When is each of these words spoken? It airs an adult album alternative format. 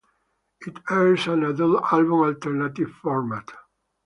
It 0.61 0.79
airs 0.89 1.27
an 1.27 1.43
adult 1.45 1.83
album 1.93 2.23
alternative 2.23 2.89
format. 2.89 3.47